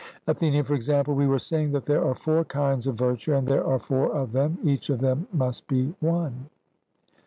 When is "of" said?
2.87-2.95, 4.11-4.31, 4.89-4.99